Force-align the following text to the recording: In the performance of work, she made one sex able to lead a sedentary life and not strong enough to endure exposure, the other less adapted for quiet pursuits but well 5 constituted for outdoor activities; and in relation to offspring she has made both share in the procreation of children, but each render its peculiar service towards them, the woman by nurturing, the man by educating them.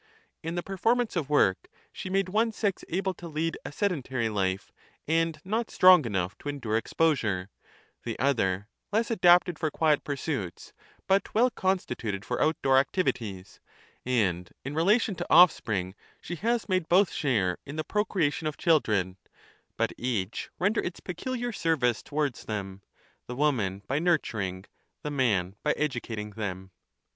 In 0.41 0.55
the 0.55 0.63
performance 0.63 1.15
of 1.15 1.29
work, 1.29 1.67
she 1.93 2.09
made 2.09 2.27
one 2.27 2.51
sex 2.53 2.83
able 2.89 3.13
to 3.13 3.27
lead 3.27 3.55
a 3.63 3.71
sedentary 3.71 4.29
life 4.29 4.71
and 5.07 5.39
not 5.45 5.69
strong 5.69 6.05
enough 6.05 6.35
to 6.39 6.49
endure 6.49 6.75
exposure, 6.75 7.51
the 8.03 8.17
other 8.17 8.67
less 8.91 9.11
adapted 9.11 9.59
for 9.59 9.69
quiet 9.69 10.03
pursuits 10.03 10.73
but 11.05 11.31
well 11.35 11.49
5 11.51 11.53
constituted 11.53 12.25
for 12.25 12.41
outdoor 12.41 12.79
activities; 12.79 13.59
and 14.03 14.51
in 14.65 14.73
relation 14.73 15.13
to 15.17 15.27
offspring 15.29 15.93
she 16.19 16.33
has 16.37 16.67
made 16.67 16.89
both 16.89 17.11
share 17.11 17.59
in 17.63 17.75
the 17.75 17.83
procreation 17.83 18.47
of 18.47 18.57
children, 18.57 19.17
but 19.77 19.93
each 19.99 20.49
render 20.57 20.81
its 20.81 20.99
peculiar 20.99 21.51
service 21.51 22.01
towards 22.01 22.45
them, 22.45 22.81
the 23.27 23.35
woman 23.35 23.83
by 23.85 23.99
nurturing, 23.99 24.65
the 25.03 25.11
man 25.11 25.55
by 25.61 25.73
educating 25.73 26.31
them. 26.31 26.71